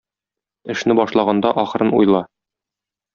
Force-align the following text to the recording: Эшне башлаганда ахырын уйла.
Эшне 0.73 0.95
башлаганда 0.99 1.51
ахырын 1.65 1.93
уйла. 1.99 2.23